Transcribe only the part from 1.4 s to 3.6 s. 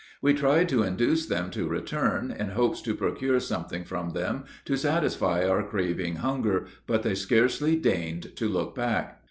to return, in hopes to procure